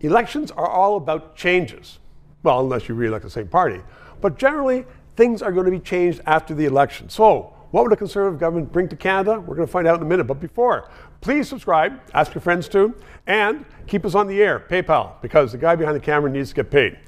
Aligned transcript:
Elections 0.00 0.50
are 0.52 0.68
all 0.68 0.96
about 0.96 1.34
changes. 1.36 1.98
Well, 2.42 2.60
unless 2.60 2.88
you 2.88 2.94
re 2.94 3.08
elect 3.08 3.24
the 3.24 3.30
same 3.30 3.48
party. 3.48 3.80
But 4.20 4.38
generally, 4.38 4.86
things 5.16 5.42
are 5.42 5.52
going 5.52 5.64
to 5.64 5.72
be 5.72 5.80
changed 5.80 6.20
after 6.26 6.54
the 6.54 6.64
election. 6.64 7.08
So, 7.08 7.54
what 7.70 7.82
would 7.82 7.92
a 7.92 7.96
conservative 7.96 8.40
government 8.40 8.72
bring 8.72 8.88
to 8.88 8.96
Canada? 8.96 9.38
We're 9.40 9.54
going 9.54 9.66
to 9.66 9.72
find 9.72 9.86
out 9.86 9.96
in 9.96 10.02
a 10.02 10.08
minute. 10.08 10.24
But 10.24 10.40
before, 10.40 10.88
please 11.20 11.48
subscribe, 11.48 12.00
ask 12.14 12.32
your 12.34 12.40
friends 12.40 12.66
to, 12.68 12.94
and 13.26 13.66
keep 13.86 14.06
us 14.06 14.14
on 14.14 14.26
the 14.26 14.40
air, 14.40 14.64
PayPal, 14.70 15.20
because 15.20 15.52
the 15.52 15.58
guy 15.58 15.76
behind 15.76 15.94
the 15.94 16.00
camera 16.00 16.30
needs 16.30 16.48
to 16.50 16.54
get 16.54 16.70
paid. 16.70 16.98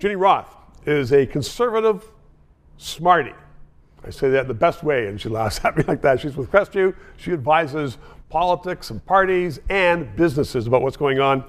Ginny 0.00 0.16
Roth 0.16 0.56
is 0.86 1.12
a 1.12 1.24
conservative 1.26 2.04
smarty. 2.78 3.32
I 4.04 4.10
say 4.10 4.30
that 4.30 4.48
the 4.48 4.54
best 4.54 4.82
way, 4.82 5.06
and 5.06 5.20
she 5.20 5.28
laughs 5.28 5.60
at 5.64 5.76
me 5.76 5.84
like 5.88 6.02
that. 6.02 6.18
She's 6.18 6.36
with 6.36 6.50
Crestview. 6.50 6.96
She 7.16 7.32
advises 7.32 7.98
politics 8.28 8.90
and 8.90 9.04
parties 9.06 9.60
and 9.68 10.16
businesses 10.16 10.66
about 10.66 10.82
what's 10.82 10.96
going 10.96 11.20
on. 11.20 11.44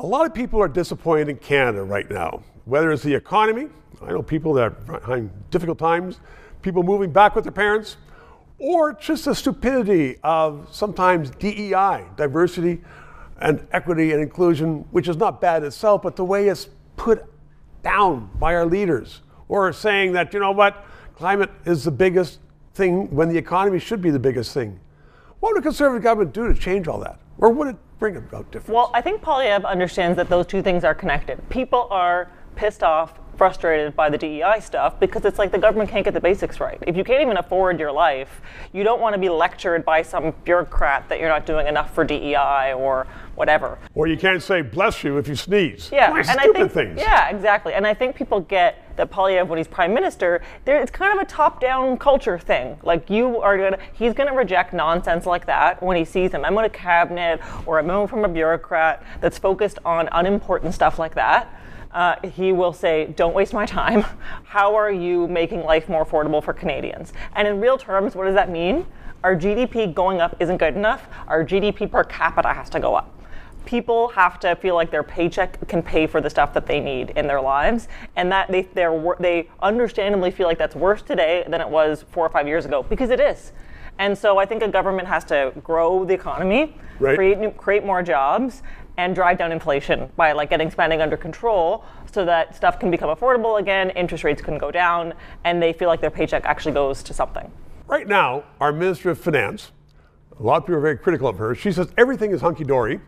A 0.00 0.06
lot 0.06 0.24
of 0.26 0.32
people 0.32 0.62
are 0.62 0.68
disappointed 0.68 1.28
in 1.28 1.38
Canada 1.38 1.82
right 1.82 2.08
now, 2.08 2.44
whether 2.66 2.92
it's 2.92 3.02
the 3.02 3.16
economy, 3.16 3.66
I 4.00 4.12
know 4.12 4.22
people 4.22 4.54
that 4.54 4.72
are 4.88 5.00
having 5.00 5.28
difficult 5.50 5.76
times, 5.76 6.20
people 6.62 6.84
moving 6.84 7.10
back 7.10 7.34
with 7.34 7.42
their 7.42 7.52
parents, 7.52 7.96
or 8.60 8.92
just 8.92 9.24
the 9.24 9.34
stupidity 9.34 10.18
of 10.22 10.68
sometimes 10.70 11.30
DEI, 11.30 12.04
diversity 12.16 12.80
and 13.40 13.66
equity 13.72 14.12
and 14.12 14.22
inclusion, 14.22 14.84
which 14.92 15.08
is 15.08 15.16
not 15.16 15.40
bad 15.40 15.64
itself, 15.64 16.02
but 16.02 16.14
the 16.14 16.24
way 16.24 16.46
it's 16.46 16.68
put 16.96 17.24
down 17.82 18.30
by 18.38 18.54
our 18.54 18.66
leaders, 18.66 19.22
or 19.48 19.72
saying 19.72 20.12
that, 20.12 20.32
you 20.32 20.38
know 20.38 20.52
what, 20.52 20.84
climate 21.16 21.50
is 21.64 21.82
the 21.82 21.90
biggest 21.90 22.38
thing 22.72 23.10
when 23.10 23.28
the 23.28 23.36
economy 23.36 23.80
should 23.80 24.00
be 24.00 24.10
the 24.10 24.18
biggest 24.20 24.54
thing. 24.54 24.78
What 25.40 25.54
would 25.54 25.58
a 25.58 25.62
conservative 25.62 26.04
government 26.04 26.32
do 26.32 26.46
to 26.46 26.54
change 26.54 26.86
all 26.86 27.00
that? 27.00 27.18
Or 27.38 27.50
would 27.50 27.66
it 27.66 27.76
bring 27.98 28.16
about 28.16 28.50
difference? 28.50 28.74
Well, 28.74 28.90
I 28.94 29.00
think 29.00 29.22
Poilievre 29.22 29.66
understands 29.66 30.16
that 30.16 30.28
those 30.28 30.46
two 30.46 30.62
things 30.62 30.84
are 30.84 30.94
connected. 30.94 31.46
People 31.48 31.88
are 31.90 32.30
pissed 32.56 32.82
off, 32.82 33.18
frustrated 33.38 33.94
by 33.94 34.10
the 34.10 34.18
DEI 34.18 34.58
stuff 34.60 34.98
because 34.98 35.24
it's 35.24 35.38
like 35.38 35.52
the 35.52 35.58
government 35.58 35.88
can't 35.88 36.04
get 36.04 36.12
the 36.12 36.20
basics 36.20 36.58
right. 36.60 36.78
If 36.86 36.96
you 36.96 37.04
can't 37.04 37.22
even 37.22 37.36
afford 37.36 37.78
your 37.78 37.92
life, 37.92 38.42
you 38.72 38.82
don't 38.82 39.00
want 39.00 39.14
to 39.14 39.18
be 39.18 39.28
lectured 39.28 39.84
by 39.84 40.02
some 40.02 40.34
bureaucrat 40.44 41.08
that 41.08 41.20
you're 41.20 41.28
not 41.28 41.46
doing 41.46 41.68
enough 41.68 41.94
for 41.94 42.04
DEI 42.04 42.74
or 42.76 43.06
whatever. 43.36 43.78
Or 43.94 44.08
you 44.08 44.16
can't 44.18 44.42
say 44.42 44.60
bless 44.60 45.04
you 45.04 45.16
if 45.16 45.28
you 45.28 45.36
sneeze. 45.36 45.90
Yeah, 45.92 46.10
like 46.10 46.28
and 46.28 46.40
stupid 46.40 46.56
I 46.56 46.68
think 46.68 46.72
things. 46.72 47.00
yeah, 47.00 47.28
exactly. 47.30 47.72
And 47.72 47.86
I 47.86 47.94
think 47.94 48.16
people 48.16 48.40
get 48.40 48.84
that 48.96 49.12
Poilievre, 49.12 49.46
when 49.46 49.58
he's 49.58 49.68
prime 49.68 49.94
minister, 49.94 50.42
there 50.64 50.80
it's 50.80 50.90
kind 50.90 51.16
of 51.16 51.24
a 51.24 51.24
top-down 51.24 51.96
culture 51.98 52.38
thing. 52.38 52.76
Like 52.82 53.08
you 53.08 53.38
are 53.38 53.56
gonna, 53.56 53.78
he's 53.92 54.12
gonna 54.12 54.34
reject 54.34 54.72
nonsense 54.72 55.24
like 55.24 55.46
that 55.46 55.80
when 55.80 55.96
he 55.96 56.04
sees 56.04 56.34
a 56.34 56.38
memo 56.38 56.62
to 56.62 56.68
cabinet 56.68 57.40
or 57.64 57.78
a 57.78 57.82
memo 57.82 58.08
from 58.08 58.24
a 58.24 58.28
bureaucrat 58.28 59.04
that's 59.20 59.38
focused 59.38 59.78
on 59.84 60.08
unimportant 60.10 60.74
stuff 60.74 60.98
like 60.98 61.14
that. 61.14 61.54
Uh, 61.92 62.16
he 62.28 62.52
will 62.52 62.72
say, 62.72 63.06
Don't 63.16 63.34
waste 63.34 63.52
my 63.52 63.66
time. 63.66 64.02
How 64.44 64.74
are 64.74 64.90
you 64.90 65.26
making 65.28 65.62
life 65.64 65.88
more 65.88 66.04
affordable 66.04 66.42
for 66.42 66.52
Canadians? 66.52 67.12
And 67.34 67.48
in 67.48 67.60
real 67.60 67.78
terms, 67.78 68.14
what 68.14 68.24
does 68.26 68.34
that 68.34 68.50
mean? 68.50 68.86
Our 69.24 69.34
GDP 69.34 69.92
going 69.92 70.20
up 70.20 70.36
isn't 70.38 70.58
good 70.58 70.76
enough. 70.76 71.08
Our 71.26 71.44
GDP 71.44 71.90
per 71.90 72.04
capita 72.04 72.48
has 72.52 72.70
to 72.70 72.80
go 72.80 72.94
up. 72.94 73.14
People 73.64 74.08
have 74.08 74.38
to 74.40 74.54
feel 74.56 74.74
like 74.74 74.90
their 74.90 75.02
paycheck 75.02 75.66
can 75.68 75.82
pay 75.82 76.06
for 76.06 76.20
the 76.20 76.30
stuff 76.30 76.54
that 76.54 76.66
they 76.66 76.80
need 76.80 77.10
in 77.10 77.26
their 77.26 77.40
lives, 77.40 77.88
and 78.16 78.30
that 78.32 78.50
they 78.50 78.62
they 79.18 79.48
understandably 79.60 80.30
feel 80.30 80.46
like 80.46 80.56
that's 80.58 80.76
worse 80.76 81.02
today 81.02 81.44
than 81.48 81.60
it 81.60 81.68
was 81.68 82.04
four 82.10 82.24
or 82.24 82.30
five 82.30 82.46
years 82.46 82.64
ago 82.64 82.82
because 82.82 83.10
it 83.10 83.20
is. 83.20 83.52
And 83.98 84.16
so 84.16 84.38
I 84.38 84.46
think 84.46 84.62
a 84.62 84.68
government 84.68 85.08
has 85.08 85.24
to 85.24 85.52
grow 85.64 86.04
the 86.04 86.14
economy, 86.14 86.76
Right. 87.00 87.16
create 87.16 87.38
new, 87.38 87.50
create 87.50 87.84
more 87.84 88.02
jobs, 88.02 88.62
and 88.98 89.14
drive 89.14 89.38
down 89.38 89.52
inflation 89.52 90.10
by 90.16 90.32
like 90.32 90.50
getting 90.50 90.70
spending 90.70 91.00
under 91.00 91.16
control, 91.16 91.84
so 92.12 92.24
that 92.24 92.54
stuff 92.54 92.78
can 92.80 92.90
become 92.90 93.16
affordable 93.16 93.60
again, 93.60 93.90
interest 93.90 94.24
rates 94.24 94.42
can 94.42 94.58
go 94.58 94.70
down, 94.70 95.14
and 95.44 95.62
they 95.62 95.72
feel 95.72 95.88
like 95.88 96.00
their 96.00 96.10
paycheck 96.10 96.44
actually 96.44 96.72
goes 96.72 97.02
to 97.04 97.14
something. 97.14 97.50
Right 97.86 98.08
now, 98.08 98.44
our 98.60 98.72
Minister 98.72 99.10
of 99.10 99.18
Finance, 99.18 99.70
a 100.38 100.42
lot 100.42 100.58
of 100.58 100.62
people 100.64 100.74
are 100.74 100.80
very 100.80 100.98
critical 100.98 101.28
of 101.28 101.38
her. 101.38 101.54
She 101.54 101.70
says 101.72 101.88
everything 101.96 102.32
is 102.32 102.40
hunky 102.40 102.64
dory, 102.64 103.00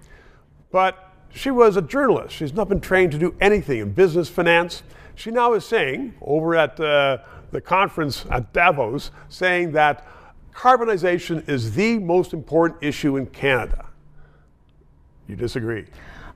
but 0.70 1.12
she 1.28 1.50
was 1.50 1.76
a 1.76 1.82
journalist. 1.82 2.34
She's 2.34 2.54
not 2.54 2.68
been 2.68 2.80
trained 2.80 3.10
to 3.12 3.18
do 3.18 3.34
anything 3.40 3.80
in 3.80 3.92
business, 3.92 4.28
finance. 4.28 4.84
She 5.16 5.32
now 5.32 5.54
is 5.54 5.64
saying, 5.64 6.14
over 6.22 6.54
at 6.54 6.78
uh, 6.78 7.18
the 7.50 7.60
conference 7.60 8.26
at 8.30 8.52
Davos, 8.52 9.10
saying 9.28 9.72
that 9.72 10.06
carbonization 10.54 11.48
is 11.48 11.74
the 11.74 11.98
most 11.98 12.32
important 12.32 12.82
issue 12.82 13.16
in 13.16 13.26
Canada. 13.26 13.89
You 15.30 15.36
disagree? 15.36 15.84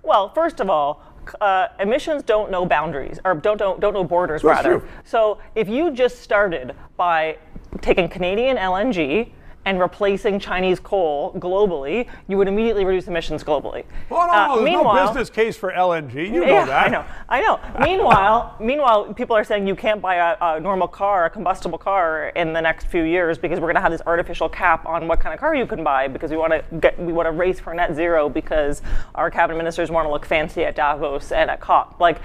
Well, 0.05 0.29
first 0.29 0.61
of 0.61 0.71
all, 0.71 1.03
uh, 1.41 1.67
emissions 1.81 2.23
don't 2.23 2.49
know 2.53 2.65
boundaries, 2.65 3.19
or 3.25 3.35
don't, 3.35 3.57
don't, 3.57 3.81
don't 3.81 3.93
know 3.93 4.05
borders, 4.05 4.43
That's 4.43 4.65
rather. 4.65 4.79
true. 4.79 4.89
So 5.03 5.39
if 5.57 5.69
you 5.69 5.91
just 5.91 6.21
started 6.21 6.77
by 6.97 7.39
taking 7.81 8.09
Canadian 8.09 8.57
LNG 8.57 9.31
and 9.65 9.81
replacing 9.81 10.39
Chinese 10.39 10.79
coal 10.81 11.33
globally, 11.39 12.09
you 12.29 12.37
would 12.37 12.49
immediately 12.49 12.85
reduce 12.85 13.07
emissions 13.09 13.43
globally. 13.43 13.85
No, 14.11 14.19
Uh, 14.21 14.57
no, 14.57 14.65
there's 14.65 14.73
no 14.75 15.07
business 15.07 15.31
case 15.31 15.57
for 15.57 15.73
LNG. 15.73 16.15
You 16.15 16.41
know 16.41 16.47
yeah, 16.47 16.65
that. 16.67 16.87
I 16.87 16.89
know. 16.91 17.05
I 17.29 17.41
know. 17.41 17.61
meanwhile, 17.81 18.57
meanwhile, 18.61 19.13
people 19.15 19.37
are 19.37 19.45
saying 19.45 19.67
you 19.67 19.75
can't 19.75 20.01
buy 20.03 20.17
a, 20.17 20.37
a 20.41 20.61
normal 20.61 20.89
car, 20.89 21.25
a 21.27 21.31
combustible 21.31 21.79
car, 21.79 22.29
in 22.37 22.53
the 22.53 22.61
next 22.61 22.87
few 22.87 23.03
years 23.03 23.39
because 23.39 23.59
we're 23.61 23.67
going 23.67 23.75
to 23.77 23.81
have 23.81 23.93
this 23.93 24.03
artificial 24.07 24.49
cap 24.49 24.87
on 24.87 25.09
what 25.09 25.21
kind 25.21 25.33
of 25.35 25.41
car 25.41 25.55
you 25.55 25.67
can 25.67 25.83
buy 25.83 26.09
because 26.09 26.31
we 26.31 26.37
want 26.37 26.53
to 26.53 26.63
get 26.79 26.99
we 26.99 27.13
want 27.13 27.27
to 27.27 27.33
race 27.33 27.61
for 27.61 27.75
net 27.75 27.95
zero 27.95 28.29
because 28.29 28.83
our 29.15 29.31
cabinet 29.31 29.57
ministers 29.57 29.91
want 29.91 30.07
to 30.07 30.11
look 30.11 30.25
fancy 30.27 30.65
at 30.65 30.75
Davos 30.77 31.33
and 31.33 31.51
at 31.51 31.61
COP. 31.61 31.99
Like, 32.01 32.21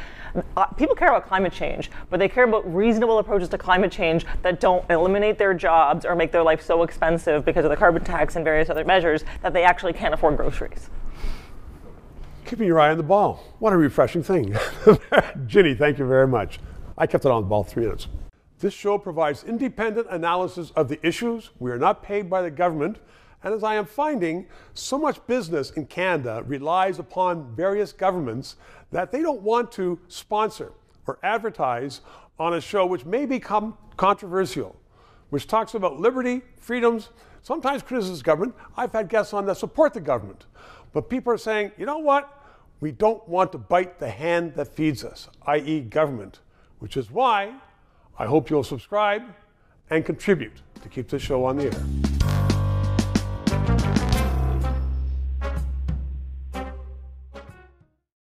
uh, 0.55 0.65
people 0.67 0.95
care 0.95 1.07
about 1.07 1.27
climate 1.27 1.51
change, 1.51 1.89
but 2.09 2.19
they 2.19 2.29
care 2.29 2.43
about 2.43 2.71
reasonable 2.73 3.17
approaches 3.19 3.49
to 3.49 3.57
climate 3.57 3.91
change 3.91 4.25
that 4.43 4.59
don't 4.59 4.87
eliminate 4.89 5.37
their 5.37 5.53
jobs 5.53 6.05
or 6.05 6.15
make 6.15 6.31
their 6.31 6.43
life 6.43 6.61
so 6.61 6.81
expensive 7.29 7.45
because 7.45 7.65
of 7.65 7.71
the 7.71 7.77
carbon 7.77 8.03
tax 8.03 8.35
and 8.35 8.45
various 8.45 8.69
other 8.69 8.83
measures 8.83 9.23
that 9.41 9.53
they 9.53 9.63
actually 9.63 9.93
can't 9.93 10.13
afford 10.13 10.37
groceries. 10.37 10.89
Keeping 12.45 12.67
your 12.67 12.79
eye 12.79 12.89
on 12.89 12.97
the 12.97 13.03
ball. 13.03 13.43
What 13.59 13.73
a 13.73 13.77
refreshing 13.77 14.23
thing. 14.23 14.55
Ginny, 15.45 15.75
thank 15.75 15.99
you 15.99 16.07
very 16.07 16.27
much. 16.27 16.59
I 16.97 17.05
kept 17.05 17.25
it 17.25 17.31
on 17.31 17.43
the 17.43 17.47
ball 17.47 17.63
three 17.63 17.83
minutes. 17.83 18.07
This 18.59 18.73
show 18.73 18.97
provides 18.97 19.43
independent 19.43 20.07
analysis 20.09 20.71
of 20.75 20.89
the 20.89 21.05
issues. 21.05 21.51
We 21.59 21.71
are 21.71 21.77
not 21.77 22.03
paid 22.03 22.29
by 22.29 22.41
the 22.41 22.51
government. 22.51 22.97
And 23.43 23.53
as 23.53 23.63
I 23.63 23.75
am 23.75 23.85
finding, 23.85 24.47
so 24.73 24.97
much 24.97 25.25
business 25.27 25.71
in 25.71 25.85
Canada 25.85 26.43
relies 26.45 26.99
upon 26.99 27.55
various 27.55 27.93
governments 27.93 28.57
that 28.91 29.11
they 29.11 29.21
don't 29.21 29.41
want 29.41 29.71
to 29.73 29.97
sponsor 30.09 30.73
or 31.07 31.19
advertise 31.23 32.01
on 32.37 32.55
a 32.55 32.61
show 32.61 32.85
which 32.85 33.05
may 33.05 33.25
become 33.25 33.77
controversial, 33.95 34.75
which 35.29 35.47
talks 35.47 35.73
about 35.73 35.99
liberty, 35.99 36.41
freedoms, 36.59 37.09
sometimes 37.41 37.81
criticizes 37.83 38.21
government. 38.21 38.55
I've 38.75 38.91
had 38.91 39.09
guests 39.09 39.33
on 39.33 39.45
that 39.45 39.57
support 39.57 39.93
the 39.93 40.01
government. 40.01 40.45
But 40.93 41.09
people 41.09 41.31
are 41.33 41.37
saying, 41.37 41.71
you 41.77 41.85
know 41.85 41.99
what? 41.99 42.35
We 42.79 42.91
don't 42.91 43.27
want 43.27 43.51
to 43.51 43.57
bite 43.57 43.99
the 43.99 44.09
hand 44.09 44.55
that 44.55 44.73
feeds 44.75 45.03
us, 45.03 45.29
i.e., 45.47 45.81
government, 45.81 46.39
which 46.79 46.97
is 46.97 47.11
why 47.11 47.53
I 48.17 48.25
hope 48.25 48.49
you'll 48.49 48.63
subscribe 48.63 49.23
and 49.89 50.05
contribute 50.05 50.61
to 50.81 50.89
keep 50.89 51.09
this 51.09 51.21
show 51.21 51.45
on 51.45 51.57
the 51.57 51.65
air. 51.65 52.08